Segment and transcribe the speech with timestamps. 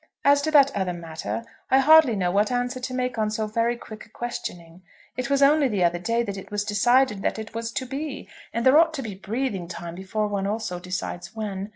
[0.25, 3.75] As to that other matter, I hardly know what answer to make on so very
[3.77, 4.81] quick a questioning.
[5.15, 8.27] It was only the other day that it was decided that it was to be;
[8.51, 11.69] and there ought to be breathing time before one also decides when.